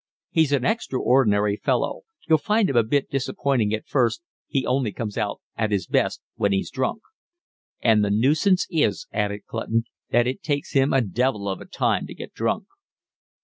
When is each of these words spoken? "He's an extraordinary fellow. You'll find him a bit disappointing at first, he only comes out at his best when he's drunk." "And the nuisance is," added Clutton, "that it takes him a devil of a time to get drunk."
"He's 0.31 0.51
an 0.51 0.65
extraordinary 0.65 1.57
fellow. 1.57 2.01
You'll 2.27 2.39
find 2.39 2.71
him 2.71 2.75
a 2.75 2.81
bit 2.83 3.11
disappointing 3.11 3.71
at 3.71 3.85
first, 3.87 4.23
he 4.47 4.65
only 4.65 4.91
comes 4.91 5.15
out 5.15 5.41
at 5.55 5.69
his 5.69 5.85
best 5.85 6.23
when 6.37 6.51
he's 6.51 6.71
drunk." 6.71 7.03
"And 7.81 8.03
the 8.03 8.09
nuisance 8.09 8.65
is," 8.71 9.05
added 9.13 9.45
Clutton, 9.45 9.83
"that 10.09 10.25
it 10.25 10.41
takes 10.41 10.71
him 10.71 10.91
a 10.91 11.01
devil 11.01 11.47
of 11.47 11.61
a 11.61 11.65
time 11.65 12.07
to 12.07 12.15
get 12.15 12.33
drunk." 12.33 12.65